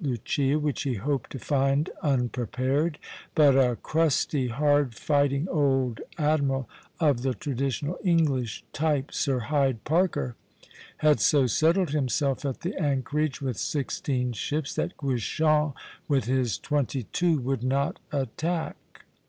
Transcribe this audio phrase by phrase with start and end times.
[0.00, 3.00] Lucia, which he hoped to find unprepared;
[3.34, 6.68] but a crusty, hard fighting old admiral
[7.00, 10.36] of the traditional English type, Sir Hyde Parker,
[10.98, 15.72] had so settled himself at the anchorage, with sixteen ships, that Guichen
[16.06, 18.76] with his twenty two would not attack.